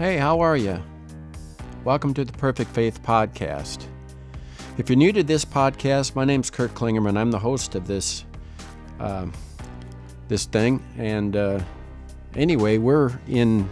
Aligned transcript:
Hey, 0.00 0.16
how 0.16 0.40
are 0.40 0.56
you? 0.56 0.82
Welcome 1.84 2.14
to 2.14 2.24
the 2.24 2.32
Perfect 2.32 2.70
Faith 2.70 3.02
Podcast. 3.02 3.84
If 4.78 4.88
you're 4.88 4.96
new 4.96 5.12
to 5.12 5.22
this 5.22 5.44
podcast, 5.44 6.14
my 6.14 6.24
name's 6.24 6.48
Kurt 6.48 6.72
Klingerman. 6.72 7.18
I'm 7.18 7.30
the 7.30 7.38
host 7.38 7.74
of 7.74 7.86
this 7.86 8.24
uh, 8.98 9.26
this 10.26 10.46
thing, 10.46 10.82
and 10.96 11.36
uh, 11.36 11.60
anyway, 12.34 12.78
we're 12.78 13.12
in 13.28 13.68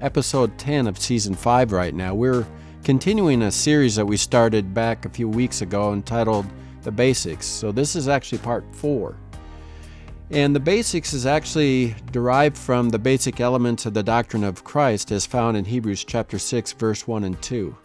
episode 0.00 0.56
10 0.58 0.86
of 0.86 0.96
season 0.96 1.34
5 1.34 1.72
right 1.72 1.92
now. 1.92 2.14
We're 2.14 2.46
continuing 2.84 3.42
a 3.42 3.50
series 3.50 3.96
that 3.96 4.06
we 4.06 4.16
started 4.16 4.74
back 4.74 5.06
a 5.06 5.08
few 5.08 5.28
weeks 5.28 5.60
ago 5.60 5.92
entitled 5.92 6.46
The 6.82 6.92
Basics. 6.92 7.46
So 7.46 7.72
this 7.72 7.96
is 7.96 8.06
actually 8.06 8.38
part 8.38 8.64
4. 8.76 9.16
And 10.30 10.56
the 10.56 10.60
basics 10.60 11.12
is 11.12 11.26
actually 11.26 11.94
derived 12.10 12.56
from 12.56 12.88
the 12.88 12.98
basic 12.98 13.40
elements 13.40 13.84
of 13.84 13.92
the 13.92 14.02
doctrine 14.02 14.42
of 14.42 14.64
Christ 14.64 15.12
as 15.12 15.26
found 15.26 15.56
in 15.56 15.66
Hebrews 15.66 16.02
chapter 16.02 16.38
6 16.38 16.72
verse 16.72 17.06
1 17.06 17.24
and 17.24 17.40
2. 17.42 17.76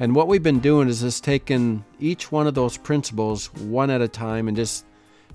And 0.00 0.14
what 0.14 0.26
we've 0.26 0.42
been 0.42 0.60
doing 0.60 0.88
is 0.88 1.00
just 1.00 1.22
taking 1.22 1.84
each 2.00 2.32
one 2.32 2.46
of 2.46 2.54
those 2.54 2.76
principles 2.76 3.46
one 3.54 3.90
at 3.90 4.02
a 4.02 4.08
time 4.08 4.48
and 4.48 4.56
just 4.56 4.84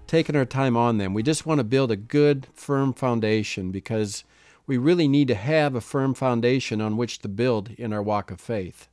taking 0.06 0.36
our 0.36 0.46
time 0.46 0.76
on 0.76 0.98
them. 0.98 1.14
We 1.14 1.24
just 1.24 1.46
want 1.46 1.60
to 1.60 1.64
build 1.64 1.90
a 1.90 1.96
good, 1.96 2.46
firm 2.54 2.94
foundation 2.94 3.72
because 3.72 4.26
we 4.68 4.78
really 4.78 5.08
need 5.08 5.30
to 5.30 5.36
have 5.36 5.76
a 5.76 5.82
firm 5.82 6.14
foundation 6.14 6.82
on 6.82 6.98
which 6.98 7.20
to 7.20 7.30
build 7.30 7.72
in 7.78 7.94
our 7.94 8.04
walk 8.04 8.30
of 8.32 8.42
faith. 8.42 8.90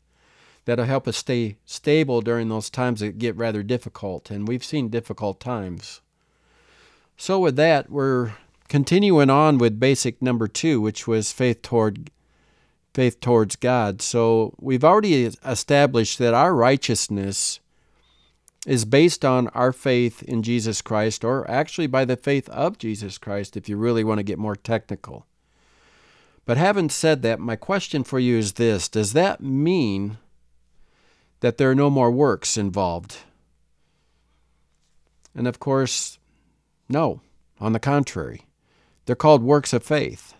That'll 0.65 0.85
help 0.85 1.09
us 1.09 1.17
stay 1.17 1.59
stable 1.65 2.21
during 2.21 2.49
those 2.49 2.71
times 2.71 3.01
that 3.01 3.19
get 3.19 3.37
rather 3.37 3.63
difficult, 3.63 4.31
and 4.31 4.47
we've 4.47 4.65
seen 4.65 4.89
difficult 4.89 5.41
times. 5.41 6.01
So, 7.21 7.41
with 7.41 7.57
that, 7.57 7.91
we're 7.91 8.31
continuing 8.69 9.29
on 9.29 9.59
with 9.59 9.81
basic 9.81 10.23
number 10.23 10.47
two, 10.47 10.81
which 10.81 11.09
was 11.09 11.33
faith 11.33 11.63
toward 11.63 12.13
faith 12.95 13.19
towards 13.19 13.57
God. 13.57 14.01
So, 14.01 14.55
we've 14.61 14.85
already 14.85 15.25
established 15.45 16.19
that 16.21 16.33
our 16.33 16.55
righteousness 16.55 17.59
is 18.67 18.85
based 18.85 19.25
on 19.25 19.49
our 19.49 19.73
faith 19.73 20.23
in 20.23 20.45
Jesus 20.45 20.81
Christ, 20.81 21.25
or 21.25 21.49
actually 21.51 21.89
by 21.89 22.05
the 22.05 22.17
faith 22.17 22.49
of 22.51 22.79
Jesus 22.79 23.19
Christ, 23.19 23.57
if 23.57 23.69
you 23.69 23.77
really 23.77 24.05
want 24.05 24.19
to 24.19 24.25
get 24.25 24.39
more 24.39 24.57
technical. 24.57 25.27
But 26.45 26.57
having 26.57 26.89
said 26.89 27.23
that, 27.23 27.41
my 27.41 27.57
question 27.57 28.05
for 28.05 28.21
you 28.21 28.39
is 28.39 28.53
this 28.53 28.89
Does 28.89 29.13
that 29.15 29.41
mean 29.41 30.19
that 31.41 31.59
there 31.59 31.71
are 31.71 31.75
no 31.75 31.91
more 31.91 32.13
works 32.13 32.57
involved? 32.57 33.17
And 35.35 35.49
of 35.49 35.59
course, 35.59 36.18
no, 36.89 37.21
on 37.61 37.73
the 37.73 37.81
contrary. 37.81 38.47
They're 39.07 39.17
called 39.17 39.43
works 39.43 39.73
of 39.73 39.83
faith. 39.83 40.35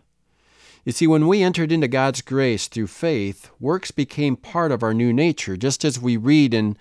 You 0.85 0.93
see, 0.93 1.07
when 1.07 1.29
we 1.29 1.43
entered 1.43 1.73
into 1.73 1.89
God's 1.89 2.23
grace 2.23 2.67
through 2.67 2.87
faith, 2.87 3.51
works 3.61 3.91
became 3.91 4.37
part 4.37 4.73
of 4.73 4.83
our 4.83 4.95
new 4.95 5.13
nature, 5.13 5.57
just 5.57 5.85
as 5.85 6.01
we 6.01 6.17
read 6.17 6.55
in 6.55 6.77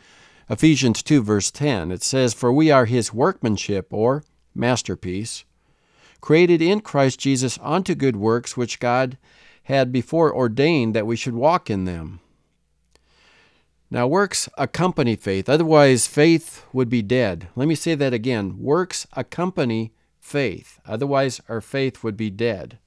Ephesians 0.49 1.03
2, 1.03 1.21
verse 1.21 1.51
10. 1.51 1.91
It 1.91 2.03
says, 2.03 2.33
For 2.33 2.51
we 2.53 2.71
are 2.71 2.85
his 2.85 3.13
workmanship, 3.13 3.87
or 3.91 4.23
masterpiece, 4.55 5.43
created 6.21 6.61
in 6.61 6.81
Christ 6.81 7.19
Jesus 7.19 7.59
unto 7.61 7.95
good 7.95 8.15
works, 8.15 8.55
which 8.55 8.79
God 8.79 9.17
had 9.63 9.91
before 9.91 10.33
ordained 10.33 10.95
that 10.95 11.05
we 11.07 11.17
should 11.17 11.35
walk 11.35 11.69
in 11.69 11.83
them. 11.83 12.21
Now, 13.89 14.05
works 14.05 14.49
accompany 14.57 15.15
faith, 15.15 15.47
otherwise, 15.47 16.07
faith 16.07 16.65
would 16.73 16.89
be 16.89 17.01
dead. 17.01 17.47
Let 17.55 17.67
me 17.67 17.75
say 17.75 17.95
that 17.95 18.13
again. 18.13 18.59
Works 18.59 19.07
accompany 19.13 19.93
faith, 20.19 20.79
otherwise, 20.85 21.39
our 21.47 21.61
faith 21.61 22.03
would 22.03 22.17
be 22.17 22.29
dead. 22.29 22.79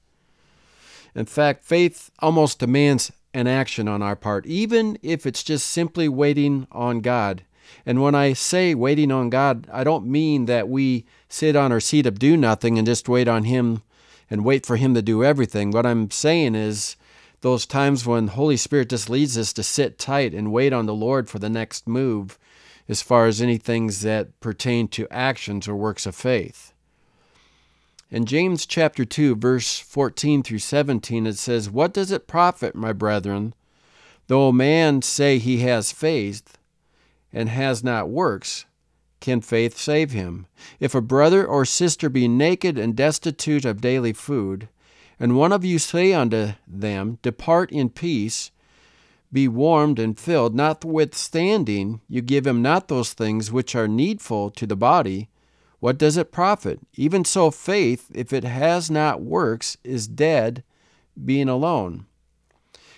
In 1.15 1.25
fact, 1.25 1.63
faith 1.63 2.11
almost 2.19 2.59
demands 2.59 3.11
an 3.33 3.47
action 3.47 3.87
on 3.87 4.01
our 4.01 4.15
part, 4.15 4.45
even 4.45 4.97
if 5.01 5.25
it's 5.25 5.43
just 5.43 5.67
simply 5.67 6.07
waiting 6.07 6.67
on 6.71 7.01
God. 7.01 7.43
And 7.85 8.01
when 8.01 8.13
I 8.13 8.33
say 8.33 8.75
waiting 8.75 9.11
on 9.11 9.29
God, 9.29 9.67
I 9.71 9.83
don't 9.83 10.05
mean 10.05 10.45
that 10.45 10.69
we 10.69 11.05
sit 11.29 11.55
on 11.55 11.71
our 11.71 11.79
seat 11.79 12.05
of 12.05 12.19
do 12.19 12.37
nothing 12.37 12.77
and 12.77 12.85
just 12.85 13.09
wait 13.09 13.27
on 13.27 13.45
Him 13.45 13.81
and 14.29 14.45
wait 14.45 14.65
for 14.65 14.75
Him 14.75 14.93
to 14.93 15.01
do 15.01 15.23
everything. 15.23 15.71
What 15.71 15.85
I'm 15.85 16.11
saying 16.11 16.55
is, 16.55 16.95
those 17.41 17.65
times 17.65 18.05
when 18.05 18.27
the 18.27 18.31
Holy 18.33 18.57
Spirit 18.57 18.89
just 18.89 19.09
leads 19.09 19.37
us 19.37 19.51
to 19.53 19.63
sit 19.63 19.97
tight 19.97 20.33
and 20.33 20.51
wait 20.51 20.73
on 20.73 20.85
the 20.85 20.93
Lord 20.93 21.29
for 21.29 21.39
the 21.39 21.49
next 21.49 21.87
move 21.87 22.37
as 22.87 23.01
far 23.01 23.25
as 23.25 23.41
any 23.41 23.57
things 23.57 24.01
that 24.01 24.39
pertain 24.39 24.87
to 24.89 25.07
actions 25.11 25.67
or 25.67 25.75
works 25.75 26.05
of 26.05 26.15
faith. 26.15 26.73
In 28.11 28.25
James 28.25 28.65
chapter 28.65 29.05
2 29.05 29.35
verse 29.35 29.79
14 29.79 30.43
through 30.43 30.59
17 30.59 31.25
it 31.25 31.37
says, 31.37 31.69
"What 31.69 31.93
does 31.93 32.11
it 32.11 32.27
profit, 32.27 32.75
my 32.75 32.93
brethren, 32.93 33.53
though 34.27 34.49
a 34.49 34.53
man 34.53 35.01
say 35.01 35.37
he 35.37 35.59
has 35.59 35.91
faith 35.91 36.57
and 37.31 37.49
has 37.49 37.83
not 37.83 38.09
works, 38.09 38.65
can 39.21 39.39
faith 39.39 39.77
save 39.77 40.11
him? 40.11 40.45
If 40.79 40.93
a 40.93 41.01
brother 41.01 41.45
or 41.45 41.63
sister 41.63 42.09
be 42.09 42.27
naked 42.27 42.77
and 42.77 42.95
destitute 42.95 43.65
of 43.65 43.79
daily 43.79 44.13
food, 44.13 44.67
and 45.21 45.37
one 45.37 45.51
of 45.51 45.63
you 45.63 45.77
say 45.77 46.13
unto 46.13 46.53
them, 46.67 47.19
Depart 47.21 47.71
in 47.71 47.91
peace, 47.91 48.49
be 49.31 49.47
warmed 49.47 49.99
and 49.99 50.19
filled, 50.19 50.55
notwithstanding 50.55 52.01
you 52.07 52.23
give 52.23 52.47
him 52.47 52.63
not 52.63 52.87
those 52.87 53.13
things 53.13 53.51
which 53.51 53.75
are 53.75 53.87
needful 53.87 54.49
to 54.49 54.65
the 54.65 54.75
body, 54.75 55.29
what 55.79 55.99
does 55.99 56.17
it 56.17 56.31
profit? 56.31 56.79
Even 56.95 57.23
so, 57.23 57.51
faith, 57.51 58.09
if 58.15 58.33
it 58.33 58.43
has 58.43 58.89
not 58.89 59.21
works, 59.21 59.77
is 59.83 60.07
dead, 60.07 60.63
being 61.23 61.47
alone. 61.47 62.07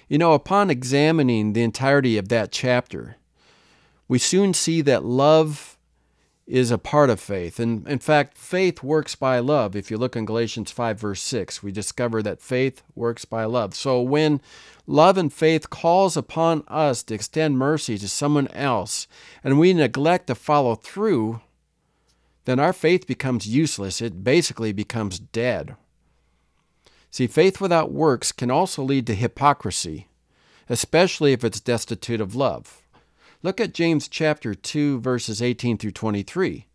You 0.08 0.18
know, 0.18 0.32
upon 0.32 0.70
examining 0.70 1.52
the 1.52 1.64
entirety 1.64 2.18
of 2.18 2.30
that 2.30 2.54
chapter, 2.54 3.18
we 4.08 4.18
soon 4.18 4.54
see 4.54 4.80
that 4.80 5.04
love 5.04 5.73
is 6.46 6.72
a 6.72 6.78
part 6.78 7.10
of 7.10 7.20
faith. 7.20 7.60
And 7.60 7.88
in 7.88 8.00
fact, 8.00 8.38
faith 8.38 8.84
works 8.84 9.16
by 9.16 9.40
love. 9.40 9.76
If 9.76 9.90
you 9.90 9.98
look 9.98 10.16
in 10.16 10.26
Galatians 10.26 10.72
5, 10.72 11.00
verse 11.00 11.22
6, 11.22 11.64
we 11.64 11.72
discover 11.72 12.22
that 12.22 12.42
faith 12.42 12.84
works 12.96 13.24
by 13.24 13.46
love. 13.46 13.74
So 13.74 14.02
when 14.02 14.42
love 14.86 15.18
and 15.18 15.32
faith 15.32 15.70
calls 15.70 16.18
upon 16.18 16.64
us 16.68 17.02
to 17.04 17.16
extend 17.16 17.58
mercy 17.58 17.98
to 17.98 18.10
someone 18.10 18.50
else, 18.50 19.08
and 19.44 19.58
we 19.58 19.74
neglect 19.74 20.28
to 20.28 20.36
follow 20.36 20.76
through, 20.76 21.42
then 22.46 22.60
our 22.60 22.74
faith 22.74 23.08
becomes 23.08 23.48
useless. 23.48 24.02
It 24.02 24.24
basically 24.24 24.74
becomes 24.74 25.20
dead. 25.20 25.78
See, 27.10 27.28
faith 27.28 27.62
without 27.62 27.92
works 27.92 28.32
can 28.34 28.52
also 28.52 28.84
lead 28.84 29.08
to 29.08 29.16
hypocrisy, 29.16 30.08
especially 30.68 31.32
if 31.32 31.46
it's 31.46 31.62
destitute 31.62 32.20
of 32.20 32.36
love. 32.36 32.83
Look 33.44 33.60
at 33.60 33.74
James 33.74 34.08
chapter 34.08 34.56
2 34.56 35.02
verses 35.02 35.42
18 35.42 35.78
through 35.78 35.92
23. 35.92 36.66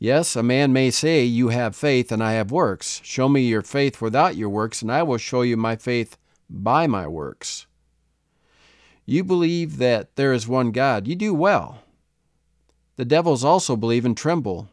Yes, 0.00 0.34
a 0.34 0.42
man 0.42 0.72
may 0.72 0.90
say, 0.90 1.22
You 1.22 1.50
have 1.50 1.76
faith 1.76 2.10
and 2.10 2.24
I 2.24 2.32
have 2.32 2.50
works. 2.50 3.00
Show 3.04 3.28
me 3.28 3.42
your 3.42 3.62
faith 3.62 4.02
without 4.02 4.34
your 4.34 4.48
works, 4.48 4.82
and 4.82 4.90
I 4.90 5.04
will 5.04 5.16
show 5.16 5.42
you 5.42 5.56
my 5.56 5.76
faith 5.76 6.18
by 6.50 6.88
my 6.88 7.06
works. 7.06 7.68
You 9.04 9.22
believe 9.22 9.78
that 9.78 10.16
there 10.16 10.32
is 10.32 10.48
one 10.48 10.72
God. 10.72 11.06
You 11.06 11.14
do 11.14 11.32
well. 11.32 11.78
The 12.96 13.04
devils 13.04 13.44
also 13.44 13.76
believe 13.76 14.04
and 14.04 14.16
tremble. 14.16 14.68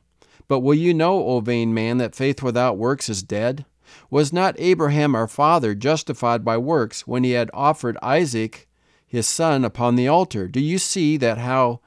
But 0.47 0.61
will 0.61 0.73
you 0.73 0.95
know, 0.95 1.23
O 1.23 1.41
vain 1.41 1.75
man, 1.75 1.99
that 1.99 2.15
faith 2.15 2.41
without 2.41 2.79
works 2.79 3.07
is 3.07 3.21
dead? 3.21 3.65
Was 4.09 4.33
not 4.33 4.55
Abraham 4.57 5.13
our 5.13 5.27
father 5.27 5.75
justified 5.75 6.43
by 6.43 6.57
works 6.57 7.05
when 7.05 7.23
he 7.23 7.31
had 7.31 7.51
offered 7.53 7.99
Isaac 8.01 8.67
his 9.13 9.27
son 9.27 9.63
upon 9.63 9.95
the 9.95 10.07
altar. 10.07 10.47
Do 10.47 10.59
you 10.59 10.79
see 10.79 11.17
that 11.17 11.37
how 11.37 11.81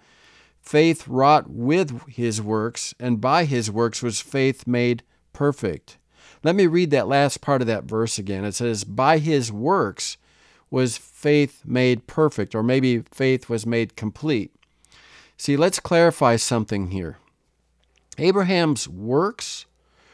faith 0.62 1.08
wrought 1.08 1.50
with 1.50 2.06
his 2.06 2.40
works, 2.40 2.94
and 3.00 3.20
by 3.20 3.46
his 3.46 3.68
works 3.68 4.00
was 4.00 4.20
faith 4.20 4.64
made 4.64 5.02
perfect? 5.32 5.98
Let 6.44 6.54
me 6.54 6.68
read 6.68 6.92
that 6.92 7.08
last 7.08 7.40
part 7.40 7.62
of 7.62 7.66
that 7.66 7.82
verse 7.82 8.16
again. 8.16 8.44
It 8.44 8.54
says, 8.54 8.84
By 8.84 9.18
his 9.18 9.50
works 9.50 10.18
was 10.70 10.98
faith 10.98 11.62
made 11.64 12.06
perfect, 12.06 12.54
or 12.54 12.62
maybe 12.62 13.00
faith 13.00 13.48
was 13.48 13.66
made 13.66 13.96
complete. 13.96 14.54
See, 15.36 15.56
let's 15.56 15.80
clarify 15.80 16.36
something 16.36 16.92
here. 16.92 17.18
Abraham's 18.18 18.88
works 18.88 19.66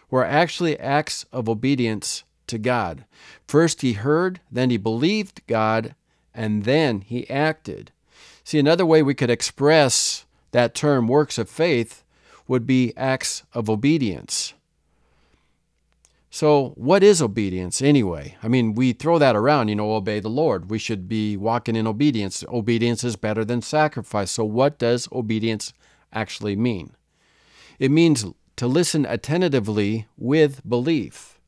were 0.08 0.24
actually 0.24 0.80
acts 0.80 1.26
of 1.30 1.46
obedience 1.46 2.24
to 2.46 2.56
God. 2.56 3.04
First 3.46 3.82
he 3.82 3.92
heard, 3.92 4.40
then 4.50 4.70
he 4.70 4.78
believed 4.78 5.46
God, 5.46 5.94
and 6.34 6.64
then 6.64 7.02
he 7.02 7.28
acted. 7.30 7.92
See, 8.44 8.58
another 8.58 8.86
way 8.86 9.02
we 9.02 9.14
could 9.14 9.30
express 9.30 10.26
that 10.52 10.74
term 10.74 11.08
works 11.08 11.38
of 11.38 11.48
faith 11.48 12.04
would 12.48 12.66
be 12.66 12.92
acts 12.96 13.44
of 13.52 13.70
obedience. 13.70 14.54
So, 16.30 16.70
what 16.76 17.02
is 17.02 17.20
obedience 17.20 17.82
anyway? 17.82 18.36
I 18.42 18.48
mean, 18.48 18.74
we 18.74 18.92
throw 18.94 19.18
that 19.18 19.36
around, 19.36 19.68
you 19.68 19.74
know, 19.76 19.92
obey 19.92 20.18
the 20.18 20.30
Lord. 20.30 20.70
We 20.70 20.78
should 20.78 21.06
be 21.08 21.36
walking 21.36 21.76
in 21.76 21.86
obedience. 21.86 22.42
Obedience 22.48 23.04
is 23.04 23.16
better 23.16 23.44
than 23.44 23.60
sacrifice. 23.62 24.30
So, 24.30 24.44
what 24.44 24.78
does 24.78 25.08
obedience 25.12 25.74
actually 26.12 26.56
mean? 26.56 26.96
It 27.78 27.90
means 27.90 28.24
to 28.56 28.66
listen 28.66 29.04
attentively 29.06 30.06
with 30.16 30.66
belief. 30.68 31.38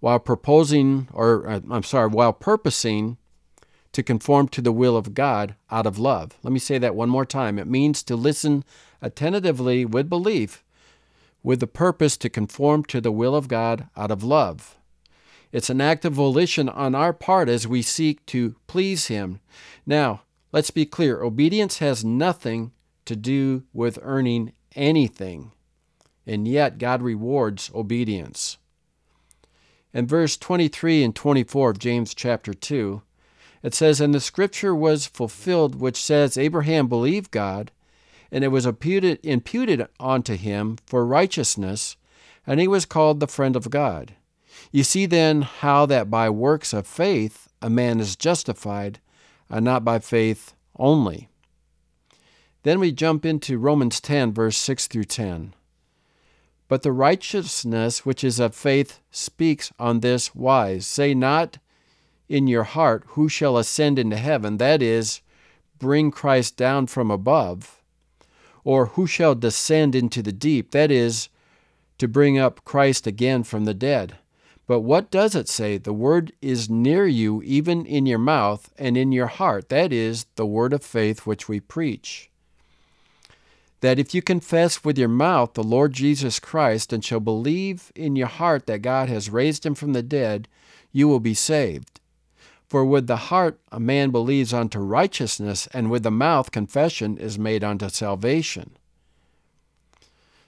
while 0.00 0.18
proposing, 0.18 1.08
or 1.14 1.48
uh, 1.48 1.60
I'm 1.70 1.82
sorry, 1.82 2.08
while 2.08 2.34
purposing 2.34 3.16
to 3.94 4.02
conform 4.02 4.48
to 4.48 4.60
the 4.60 4.72
will 4.72 4.96
of 4.96 5.14
God 5.14 5.56
out 5.70 5.86
of 5.86 5.98
love. 5.98 6.38
Let 6.42 6.52
me 6.52 6.58
say 6.58 6.78
that 6.78 6.94
one 6.94 7.08
more 7.08 7.24
time. 7.24 7.58
It 7.58 7.66
means 7.66 8.02
to 8.04 8.16
listen 8.16 8.64
attentively 9.00 9.84
with 9.84 10.08
belief 10.08 10.64
with 11.44 11.60
the 11.60 11.66
purpose 11.66 12.16
to 12.16 12.30
conform 12.30 12.82
to 12.84 13.00
the 13.00 13.12
will 13.12 13.36
of 13.36 13.46
God 13.46 13.88
out 13.96 14.10
of 14.10 14.24
love. 14.24 14.76
It's 15.52 15.70
an 15.70 15.80
act 15.80 16.04
of 16.04 16.14
volition 16.14 16.68
on 16.68 16.96
our 16.96 17.12
part 17.12 17.48
as 17.48 17.68
we 17.68 17.82
seek 17.82 18.24
to 18.26 18.56
please 18.66 19.06
Him. 19.06 19.38
Now, 19.86 20.22
let's 20.50 20.70
be 20.70 20.86
clear 20.86 21.22
obedience 21.22 21.78
has 21.78 22.04
nothing 22.04 22.72
to 23.04 23.14
do 23.14 23.62
with 23.72 23.98
earning 24.02 24.54
anything, 24.74 25.52
and 26.26 26.48
yet 26.48 26.78
God 26.78 27.02
rewards 27.02 27.70
obedience. 27.74 28.56
In 29.92 30.08
verse 30.08 30.36
23 30.36 31.04
and 31.04 31.14
24 31.14 31.70
of 31.70 31.78
James 31.78 32.14
chapter 32.14 32.54
2, 32.54 33.02
it 33.64 33.74
says, 33.74 33.98
And 33.98 34.14
the 34.14 34.20
scripture 34.20 34.74
was 34.74 35.06
fulfilled, 35.06 35.74
which 35.76 36.00
says, 36.00 36.36
Abraham 36.36 36.86
believed 36.86 37.30
God, 37.30 37.72
and 38.30 38.44
it 38.44 38.48
was 38.48 38.66
imputed, 38.66 39.18
imputed 39.22 39.88
unto 39.98 40.36
him 40.36 40.76
for 40.84 41.06
righteousness, 41.06 41.96
and 42.46 42.60
he 42.60 42.68
was 42.68 42.84
called 42.84 43.20
the 43.20 43.26
friend 43.26 43.56
of 43.56 43.70
God. 43.70 44.14
You 44.70 44.84
see 44.84 45.06
then 45.06 45.42
how 45.42 45.86
that 45.86 46.10
by 46.10 46.28
works 46.28 46.74
of 46.74 46.86
faith 46.86 47.48
a 47.62 47.70
man 47.70 48.00
is 48.00 48.16
justified, 48.16 49.00
and 49.48 49.64
not 49.64 49.82
by 49.82 49.98
faith 49.98 50.52
only. 50.78 51.30
Then 52.64 52.80
we 52.80 52.92
jump 52.92 53.24
into 53.24 53.56
Romans 53.56 53.98
10, 53.98 54.34
verse 54.34 54.58
6 54.58 54.88
through 54.88 55.04
10. 55.04 55.54
But 56.68 56.82
the 56.82 56.92
righteousness 56.92 58.04
which 58.04 58.22
is 58.22 58.38
of 58.38 58.54
faith 58.54 59.00
speaks 59.10 59.72
on 59.78 60.00
this 60.00 60.34
wise 60.34 60.86
Say 60.86 61.14
not 61.14 61.58
in 62.28 62.46
your 62.46 62.64
heart, 62.64 63.04
Who 63.08 63.28
shall 63.28 63.56
ascend 63.56 63.98
into 63.98 64.16
heaven? 64.16 64.56
That 64.58 64.82
is, 64.82 65.20
bring 65.78 66.10
Christ 66.10 66.56
down 66.56 66.86
from 66.86 67.10
above. 67.10 67.82
Or 68.64 68.86
who 68.86 69.06
shall 69.06 69.34
descend 69.34 69.94
into 69.94 70.22
the 70.22 70.32
deep? 70.32 70.70
That 70.70 70.90
is, 70.90 71.28
to 71.98 72.08
bring 72.08 72.38
up 72.38 72.64
Christ 72.64 73.06
again 73.06 73.44
from 73.44 73.66
the 73.66 73.74
dead. 73.74 74.16
But 74.66 74.80
what 74.80 75.10
does 75.10 75.34
it 75.34 75.48
say? 75.48 75.76
The 75.76 75.92
word 75.92 76.32
is 76.40 76.70
near 76.70 77.06
you, 77.06 77.42
even 77.42 77.84
in 77.84 78.06
your 78.06 78.18
mouth 78.18 78.72
and 78.78 78.96
in 78.96 79.12
your 79.12 79.26
heart. 79.26 79.68
That 79.68 79.92
is 79.92 80.24
the 80.36 80.46
word 80.46 80.72
of 80.72 80.82
faith 80.82 81.26
which 81.26 81.48
we 81.48 81.60
preach. 81.60 82.30
That 83.80 83.98
if 83.98 84.14
you 84.14 84.22
confess 84.22 84.82
with 84.82 84.96
your 84.96 85.08
mouth 85.08 85.52
the 85.52 85.62
Lord 85.62 85.92
Jesus 85.92 86.40
Christ 86.40 86.94
and 86.94 87.04
shall 87.04 87.20
believe 87.20 87.92
in 87.94 88.16
your 88.16 88.28
heart 88.28 88.66
that 88.66 88.80
God 88.80 89.10
has 89.10 89.28
raised 89.28 89.66
him 89.66 89.74
from 89.74 89.92
the 89.92 90.02
dead, 90.02 90.48
you 90.90 91.06
will 91.06 91.20
be 91.20 91.34
saved. 91.34 92.00
For 92.74 92.84
with 92.84 93.06
the 93.06 93.30
heart 93.30 93.60
a 93.70 93.78
man 93.78 94.10
believes 94.10 94.52
unto 94.52 94.80
righteousness, 94.80 95.68
and 95.72 95.92
with 95.92 96.02
the 96.02 96.10
mouth 96.10 96.50
confession 96.50 97.18
is 97.18 97.38
made 97.38 97.62
unto 97.62 97.88
salvation. 97.88 98.76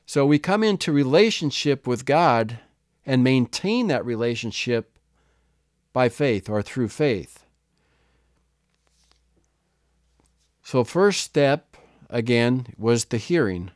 So 0.06 0.26
we 0.26 0.40
come 0.40 0.64
into 0.64 0.90
relationship 0.90 1.86
with 1.86 2.04
God 2.04 2.58
and 3.06 3.22
maintain 3.22 3.86
that 3.86 4.04
relationship 4.04 4.98
by 5.92 6.08
faith 6.08 6.50
or 6.50 6.62
through 6.62 6.88
faith. 6.88 7.44
So, 10.64 10.82
first 10.82 11.22
step, 11.22 11.76
again, 12.10 12.74
was 12.76 13.04
the 13.04 13.18
hearing, 13.18 13.70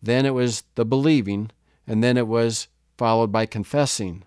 then 0.00 0.24
it 0.24 0.32
was 0.32 0.62
the 0.76 0.84
believing, 0.84 1.50
and 1.88 2.04
then 2.04 2.16
it 2.16 2.28
was 2.28 2.68
followed 2.96 3.32
by 3.32 3.46
confessing. 3.46 4.22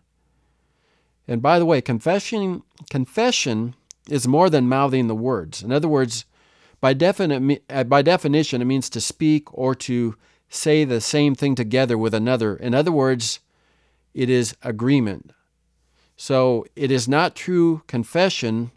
And 1.30 1.44
by 1.44 1.60
the 1.60 1.66
way, 1.66 1.80
confession, 1.80 2.64
confession 2.90 3.76
is 4.10 4.28
more 4.28 4.50
than 4.50 4.68
mouthing 4.68 5.06
the 5.06 5.14
words. 5.14 5.62
In 5.62 5.72
other 5.72 5.88
words, 5.88 6.26
by, 6.82 6.94
definite, 6.94 7.62
uh, 7.70 7.84
by 7.84 8.02
definition, 8.02 8.64
it 8.64 8.66
means 8.66 8.90
to 8.90 9.00
speak 9.00 9.48
or 9.54 9.76
to 9.76 10.16
say 10.50 10.84
the 10.84 11.00
same 11.00 11.36
thing 11.36 11.54
together 11.54 12.00
with 12.00 12.16
another. 12.16 12.56
In 12.56 12.74
other 12.74 12.92
words, 12.92 13.42
it 14.16 14.28
is 14.28 14.56
agreement. 14.64 15.32
So 16.18 16.66
it 16.76 16.90
is 16.90 17.08
not 17.08 17.36
true 17.36 17.84
confession 17.86 18.72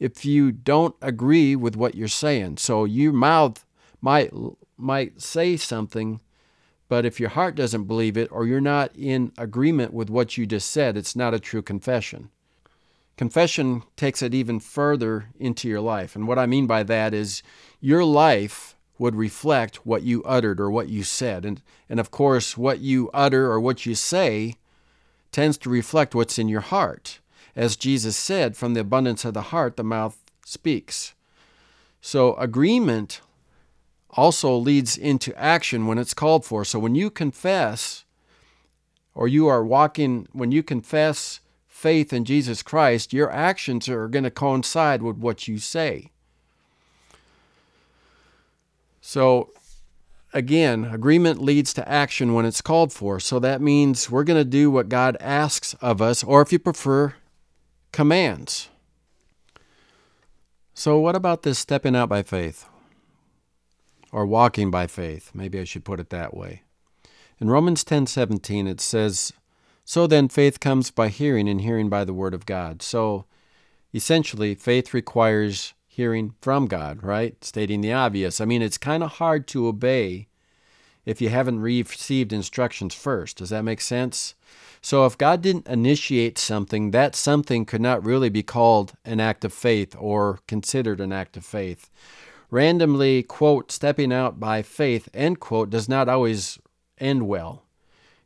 if 0.00 0.24
you 0.24 0.50
don't 0.50 0.96
agree 1.00 1.54
with 1.54 1.76
what 1.76 1.94
you're 1.94 2.08
saying. 2.08 2.56
So 2.56 2.84
your 2.84 3.12
mouth 3.12 3.64
might 4.00 4.32
might 4.76 5.22
say 5.22 5.56
something, 5.56 6.20
but 6.88 7.04
if 7.04 7.18
your 7.18 7.30
heart 7.30 7.54
doesn't 7.54 7.84
believe 7.84 8.16
it 8.16 8.30
or 8.30 8.46
you're 8.46 8.60
not 8.60 8.94
in 8.94 9.32
agreement 9.36 9.92
with 9.92 10.08
what 10.08 10.36
you 10.36 10.46
just 10.46 10.70
said, 10.70 10.96
it's 10.96 11.16
not 11.16 11.34
a 11.34 11.40
true 11.40 11.62
confession. 11.62 12.30
Confession 13.16 13.82
takes 13.96 14.22
it 14.22 14.34
even 14.34 14.60
further 14.60 15.30
into 15.38 15.68
your 15.68 15.80
life. 15.80 16.14
And 16.14 16.28
what 16.28 16.38
I 16.38 16.46
mean 16.46 16.66
by 16.66 16.82
that 16.84 17.14
is 17.14 17.42
your 17.80 18.04
life 18.04 18.76
would 18.98 19.14
reflect 19.14 19.86
what 19.86 20.02
you 20.02 20.22
uttered 20.24 20.60
or 20.60 20.70
what 20.70 20.88
you 20.88 21.02
said. 21.02 21.44
And, 21.44 21.62
and 21.88 21.98
of 21.98 22.10
course, 22.10 22.56
what 22.56 22.80
you 22.80 23.10
utter 23.12 23.50
or 23.50 23.60
what 23.60 23.86
you 23.86 23.94
say 23.94 24.56
tends 25.32 25.58
to 25.58 25.70
reflect 25.70 26.14
what's 26.14 26.38
in 26.38 26.48
your 26.48 26.60
heart. 26.60 27.20
As 27.54 27.76
Jesus 27.76 28.16
said, 28.16 28.56
from 28.56 28.74
the 28.74 28.80
abundance 28.80 29.24
of 29.24 29.34
the 29.34 29.42
heart, 29.42 29.76
the 29.76 29.84
mouth 29.84 30.18
speaks. 30.44 31.14
So, 32.00 32.34
agreement 32.36 33.20
also 34.16 34.56
leads 34.56 34.96
into 34.96 35.36
action 35.38 35.86
when 35.86 35.98
it's 35.98 36.14
called 36.14 36.44
for. 36.44 36.64
So, 36.64 36.78
when 36.78 36.94
you 36.94 37.10
confess, 37.10 38.04
or 39.14 39.28
you 39.28 39.46
are 39.46 39.64
walking, 39.64 40.28
when 40.32 40.52
you 40.52 40.62
confess 40.62 41.40
faith 41.66 42.12
in 42.12 42.24
Jesus 42.24 42.62
Christ, 42.62 43.12
your 43.12 43.30
actions 43.30 43.88
are 43.88 44.08
going 44.08 44.24
to 44.24 44.30
coincide 44.30 45.02
with 45.02 45.16
what 45.16 45.46
you 45.46 45.58
say. 45.58 46.10
So, 49.00 49.50
again, 50.32 50.86
agreement 50.86 51.40
leads 51.40 51.72
to 51.74 51.88
action 51.88 52.34
when 52.34 52.44
it's 52.44 52.60
called 52.60 52.92
for. 52.92 53.20
So 53.20 53.38
that 53.38 53.60
means 53.60 54.10
we're 54.10 54.24
going 54.24 54.40
to 54.40 54.44
do 54.44 54.70
what 54.70 54.88
God 54.88 55.16
asks 55.20 55.74
of 55.74 56.02
us, 56.02 56.24
or 56.24 56.42
if 56.42 56.52
you 56.52 56.58
prefer, 56.58 57.14
commands. 57.92 58.68
So, 60.74 60.98
what 60.98 61.16
about 61.16 61.42
this 61.42 61.58
stepping 61.58 61.96
out 61.96 62.08
by 62.08 62.22
faith? 62.22 62.66
Or 64.12 64.24
walking 64.24 64.70
by 64.70 64.86
faith? 64.86 65.30
Maybe 65.34 65.58
I 65.58 65.64
should 65.64 65.84
put 65.84 66.00
it 66.00 66.10
that 66.10 66.34
way. 66.34 66.62
In 67.38 67.50
Romans 67.50 67.84
10:17 67.84 68.66
it 68.66 68.80
says, 68.80 69.32
So 69.84 70.06
then 70.06 70.28
faith 70.28 70.58
comes 70.60 70.90
by 70.90 71.08
hearing, 71.08 71.48
and 71.48 71.60
hearing 71.60 71.88
by 71.88 72.04
the 72.04 72.14
word 72.14 72.34
of 72.34 72.46
God. 72.46 72.82
So, 72.82 73.26
essentially, 73.92 74.54
faith 74.54 74.94
requires 74.94 75.74
hearing 75.86 76.34
from 76.40 76.66
God, 76.66 77.02
right? 77.02 77.42
Stating 77.44 77.80
the 77.80 77.92
obvious. 77.92 78.40
I 78.40 78.44
mean, 78.44 78.62
it's 78.62 78.78
kind 78.78 79.02
of 79.02 79.12
hard 79.12 79.46
to 79.48 79.66
obey 79.66 80.28
if 81.04 81.20
you 81.20 81.28
haven't 81.28 81.60
received 81.60 82.32
instructions 82.32 82.94
first. 82.94 83.36
Does 83.38 83.50
that 83.50 83.62
make 83.62 83.80
sense? 83.80 84.34
So, 84.80 85.04
if 85.04 85.18
God 85.18 85.42
didn't 85.42 85.68
initiate 85.68 86.38
something, 86.38 86.90
that 86.92 87.14
something 87.14 87.64
could 87.64 87.80
not 87.80 88.04
really 88.04 88.28
be 88.28 88.42
called 88.42 88.94
an 89.04 89.20
act 89.20 89.44
of 89.44 89.52
faith 89.52 89.94
or 89.98 90.40
considered 90.48 91.00
an 91.00 91.12
act 91.12 91.36
of 91.36 91.44
faith. 91.44 91.90
Randomly, 92.50 93.22
quote, 93.22 93.72
stepping 93.72 94.12
out 94.12 94.38
by 94.38 94.62
faith, 94.62 95.08
end 95.12 95.40
quote, 95.40 95.70
does 95.70 95.88
not 95.88 96.08
always 96.08 96.58
end 96.98 97.26
well. 97.26 97.64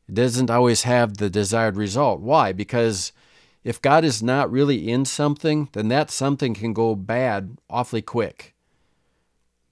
It 0.09 0.15
doesn't 0.15 0.51
always 0.51 0.83
have 0.83 1.17
the 1.17 1.31
desired 1.31 1.77
result. 1.77 2.21
Why? 2.21 2.53
Because 2.53 3.13
if 3.65 3.81
God 3.81 4.05
is 4.05 4.23
not 4.23 4.51
really 4.51 4.91
in 4.91 5.05
something, 5.05 5.69
then 5.73 5.89
that 5.89 6.11
something 6.11 6.55
can 6.55 6.73
go 6.73 6.95
bad 6.95 7.57
awfully 7.69 8.03
quick. 8.03 8.55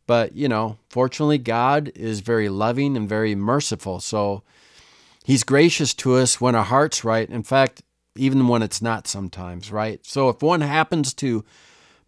But, 0.06 0.34
you 0.34 0.48
know, 0.48 0.78
fortunately, 0.88 1.38
God 1.38 1.92
is 1.94 2.20
very 2.20 2.48
loving 2.48 2.96
and 2.96 3.08
very 3.08 3.34
merciful. 3.34 4.00
So 4.00 4.42
He's 5.28 5.44
gracious 5.44 5.92
to 5.96 6.14
us 6.14 6.40
when 6.40 6.54
our 6.54 6.64
heart's 6.64 7.04
right. 7.04 7.28
In 7.28 7.42
fact, 7.42 7.82
even 8.16 8.48
when 8.48 8.62
it's 8.62 8.80
not 8.80 9.06
sometimes, 9.06 9.70
right? 9.70 10.00
So 10.06 10.30
if 10.30 10.40
one 10.40 10.62
happens 10.62 11.12
to 11.14 11.44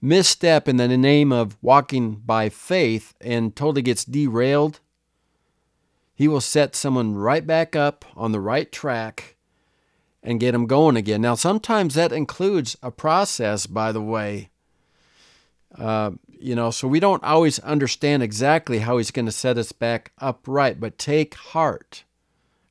misstep 0.00 0.68
in 0.68 0.76
the 0.76 0.88
name 0.88 1.32
of 1.32 1.56
walking 1.62 2.14
by 2.14 2.48
faith 2.48 3.14
and 3.20 3.54
totally 3.54 3.82
gets 3.82 4.04
derailed, 4.04 4.80
He 6.14 6.28
will 6.28 6.40
set 6.40 6.74
someone 6.76 7.14
right 7.14 7.46
back 7.46 7.76
up 7.76 8.04
on 8.16 8.32
the 8.32 8.40
right 8.40 8.70
track 8.70 9.36
and 10.22 10.40
get 10.40 10.52
them 10.52 10.66
going 10.66 10.96
again. 10.96 11.22
Now, 11.22 11.34
sometimes 11.34 11.94
that 11.94 12.12
includes 12.12 12.76
a 12.82 12.90
process, 12.90 13.66
by 13.66 13.92
the 13.92 14.02
way. 14.02 14.50
Uh, 15.76 16.12
you 16.28 16.54
know, 16.54 16.70
so 16.70 16.88
we 16.88 17.00
don't 17.00 17.22
always 17.22 17.58
understand 17.60 18.22
exactly 18.22 18.78
how 18.78 18.96
He's 18.96 19.10
going 19.10 19.26
to 19.26 19.32
set 19.32 19.58
us 19.58 19.72
back 19.72 20.12
upright, 20.18 20.80
but 20.80 20.98
take 20.98 21.34
heart. 21.34 22.04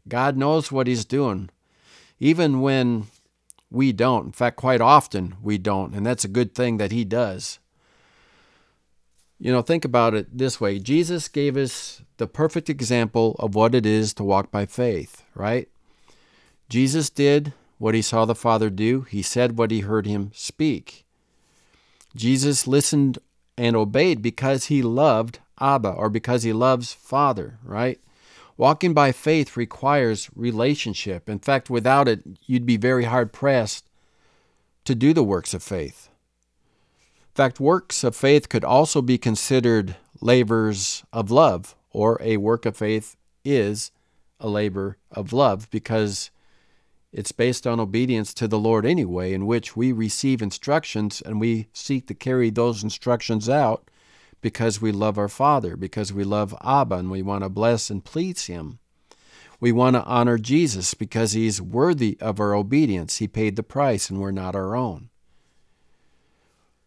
God 0.07 0.37
knows 0.37 0.71
what 0.71 0.87
He's 0.87 1.05
doing, 1.05 1.49
even 2.19 2.61
when 2.61 3.07
we 3.71 3.91
don't. 3.91 4.27
In 4.27 4.31
fact, 4.31 4.55
quite 4.55 4.81
often 4.81 5.35
we 5.41 5.57
don't, 5.57 5.93
and 5.93 6.05
that's 6.05 6.25
a 6.25 6.29
good 6.29 6.55
thing 6.55 6.77
that 6.77 6.91
He 6.91 7.03
does. 7.03 7.59
You 9.39 9.53
know, 9.53 9.61
think 9.61 9.85
about 9.85 10.13
it 10.13 10.37
this 10.37 10.59
way 10.59 10.79
Jesus 10.79 11.27
gave 11.29 11.55
us 11.55 12.01
the 12.17 12.27
perfect 12.27 12.69
example 12.69 13.35
of 13.39 13.55
what 13.55 13.73
it 13.73 13.85
is 13.85 14.13
to 14.15 14.23
walk 14.23 14.51
by 14.51 14.65
faith, 14.65 15.23
right? 15.33 15.69
Jesus 16.67 17.09
did 17.09 17.53
what 17.79 17.95
he 17.95 18.01
saw 18.01 18.25
the 18.25 18.35
Father 18.35 18.69
do, 18.69 19.01
he 19.01 19.21
said 19.21 19.57
what 19.57 19.71
he 19.71 19.79
heard 19.79 20.05
him 20.05 20.31
speak. 20.35 21.05
Jesus 22.15 22.67
listened 22.67 23.17
and 23.57 23.75
obeyed 23.75 24.21
because 24.21 24.65
he 24.65 24.81
loved 24.81 25.39
Abba 25.59 25.89
or 25.89 26.09
because 26.09 26.43
he 26.43 26.53
loves 26.53 26.93
Father, 26.93 27.57
right? 27.63 27.99
Walking 28.59 28.93
by 28.93 29.13
faith 29.13 29.55
requires 29.55 30.29
relationship. 30.35 31.29
In 31.29 31.39
fact, 31.39 31.69
without 31.69 32.09
it, 32.09 32.23
you'd 32.45 32.65
be 32.65 32.75
very 32.75 33.05
hard 33.05 33.31
pressed 33.31 33.85
to 34.83 34.93
do 34.93 35.13
the 35.13 35.23
works 35.23 35.53
of 35.53 35.63
faith. 35.63 36.09
In 37.21 37.35
fact, 37.35 37.61
works 37.61 38.03
of 38.03 38.17
faith 38.17 38.49
could 38.49 38.65
also 38.65 39.01
be 39.01 39.17
considered 39.17 39.95
labors 40.19 41.05
of 41.13 41.31
love, 41.31 41.73
or 41.91 42.17
a 42.21 42.35
work 42.35 42.65
of 42.65 42.75
faith 42.75 43.15
is 43.45 43.91
a 44.41 44.49
labor 44.49 44.97
of 45.09 45.31
love 45.31 45.69
because 45.71 46.29
it's 47.13 47.31
based 47.31 47.65
on 47.65 47.79
obedience 47.79 48.33
to 48.33 48.45
the 48.45 48.59
Lord 48.59 48.85
anyway, 48.85 49.31
in 49.31 49.45
which 49.45 49.77
we 49.77 49.93
receive 49.93 50.41
instructions 50.41 51.21
and 51.21 51.39
we 51.39 51.69
seek 51.71 52.07
to 52.07 52.13
carry 52.13 52.49
those 52.49 52.83
instructions 52.83 53.47
out 53.47 53.89
because 54.41 54.81
we 54.81 54.91
love 54.91 55.17
our 55.17 55.27
Father, 55.27 55.75
because 55.75 56.13
we 56.13 56.23
love 56.23 56.55
Abba 56.63 56.95
and 56.95 57.11
we 57.11 57.21
want 57.21 57.43
to 57.43 57.49
bless 57.49 57.89
and 57.89 58.03
please 58.03 58.45
Him. 58.45 58.79
We 59.59 59.71
want 59.71 59.95
to 59.95 60.03
honor 60.03 60.37
Jesus 60.37 60.93
because 60.93 61.33
He's 61.33 61.61
worthy 61.61 62.17
of 62.21 62.39
our 62.39 62.53
obedience. 62.53 63.17
He 63.17 63.27
paid 63.27 63.55
the 63.55 63.63
price 63.63 64.09
and 64.09 64.19
we're 64.19 64.31
not 64.31 64.55
our 64.55 64.75
own. 64.75 65.09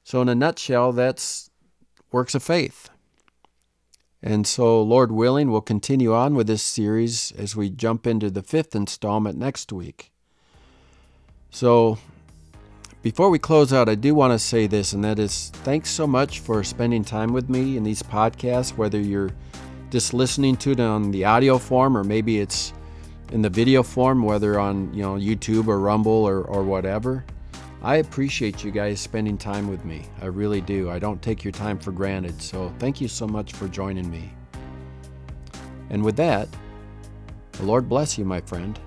So, 0.05 0.21
in 0.23 0.29
a 0.29 0.35
nutshell, 0.35 0.93
that's 0.93 1.51
works 2.11 2.35
of 2.35 2.43
faith. 2.43 2.91
And 4.23 4.47
so, 4.47 4.81
Lord 4.81 5.11
willing, 5.11 5.51
we'll 5.51 5.61
continue 5.61 6.15
on 6.15 6.35
with 6.35 6.47
this 6.47 6.63
series 6.63 7.33
as 7.33 7.57
we 7.57 7.71
jump 7.71 8.07
into 8.07 8.31
the 8.31 8.43
fifth 8.43 8.75
installment 8.75 9.37
next 9.37 9.73
week. 9.73 10.13
So, 11.51 11.99
before 13.03 13.31
we 13.31 13.39
close 13.39 13.73
out, 13.73 13.89
I 13.89 13.97
do 13.97 14.15
want 14.15 14.33
to 14.33 14.39
say 14.39 14.69
this, 14.69 14.93
and 14.93 15.03
that 15.05 15.19
is 15.19 15.51
thanks 15.65 15.91
so 15.91 16.07
much 16.07 16.39
for 16.39 16.63
spending 16.63 17.05
time 17.05 17.33
with 17.33 17.49
me 17.49 17.77
in 17.77 17.83
these 17.83 18.03
podcasts, 18.03 18.77
whether 18.77 19.01
you're 19.01 19.31
just 19.91 20.15
listening 20.15 20.57
to 20.59 20.71
it 20.71 20.81
on 20.81 21.11
the 21.11 21.25
audio 21.25 21.59
form 21.59 21.97
or 21.97 22.05
maybe 22.05 22.39
it's 22.39 22.73
in 23.33 23.43
the 23.43 23.51
video 23.51 23.83
form, 23.83 24.23
whether 24.23 24.59
on 24.59 24.95
you 24.95 25.03
know 25.03 25.15
YouTube 25.15 25.67
or 25.67 25.81
Rumble 25.81 26.13
or, 26.13 26.43
or 26.43 26.63
whatever. 26.63 27.25
I 27.83 27.97
appreciate 27.97 28.63
you 28.63 28.71
guys 28.71 29.01
spending 29.01 29.37
time 29.37 29.69
with 29.69 29.85
me. 29.85 30.07
I 30.21 30.27
really 30.27 30.61
do. 30.61 30.89
I 30.89 31.01
don't 31.01 31.21
take 31.21 31.43
your 31.43 31.51
time 31.51 31.79
for 31.79 31.91
granted. 31.91 32.41
So 32.41 32.73
thank 32.79 33.01
you 33.01 33.09
so 33.09 33.27
much 33.27 33.55
for 33.55 33.67
joining 33.67 34.09
me. 34.09 34.33
And 35.91 36.05
with 36.05 36.15
that, 36.17 36.49
the 37.53 37.65
Lord 37.65 37.89
bless 37.89 38.17
you, 38.17 38.25
my 38.25 38.41
friend. 38.43 38.79